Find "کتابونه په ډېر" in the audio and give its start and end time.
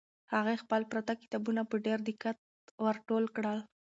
1.21-1.99